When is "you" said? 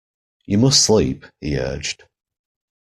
0.47-0.57